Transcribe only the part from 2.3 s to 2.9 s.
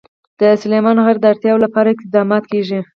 کېږي.